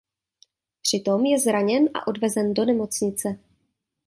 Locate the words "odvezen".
2.07-2.53